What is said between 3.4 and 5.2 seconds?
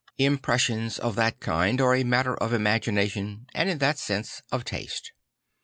and in that sense of taste.